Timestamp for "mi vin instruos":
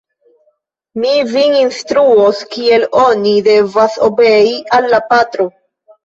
1.01-2.39